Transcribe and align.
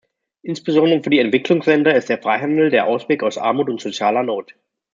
Insbesondere 0.41 1.03
für 1.03 1.11
die 1.11 1.19
Entwicklungsländer 1.19 1.93
ist 1.93 2.09
der 2.09 2.19
Freihandel 2.19 2.71
der 2.71 2.87
Ausweg 2.87 3.21
aus 3.21 3.37
Armut 3.37 3.69
und 3.69 3.79
sozialer 3.81 4.23
Not. 4.23 4.55